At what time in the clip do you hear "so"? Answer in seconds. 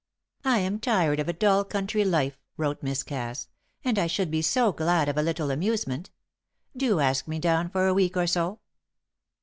4.41-4.71, 8.25-8.61